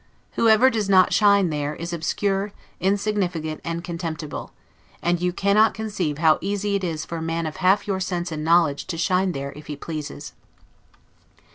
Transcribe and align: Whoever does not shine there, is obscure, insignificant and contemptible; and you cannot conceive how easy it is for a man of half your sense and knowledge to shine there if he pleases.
Whoever 0.31 0.71
does 0.71 0.89
not 0.89 1.13
shine 1.13 1.51
there, 1.51 1.75
is 1.75 1.93
obscure, 1.93 2.53
insignificant 2.79 3.61
and 3.63 3.83
contemptible; 3.83 4.51
and 4.99 5.21
you 5.21 5.31
cannot 5.31 5.75
conceive 5.75 6.17
how 6.17 6.39
easy 6.41 6.73
it 6.73 6.83
is 6.83 7.05
for 7.05 7.19
a 7.19 7.21
man 7.21 7.45
of 7.45 7.57
half 7.57 7.85
your 7.87 7.99
sense 7.99 8.31
and 8.31 8.43
knowledge 8.43 8.87
to 8.87 8.97
shine 8.97 9.33
there 9.33 9.51
if 9.55 9.67
he 9.67 9.75
pleases. 9.75 10.33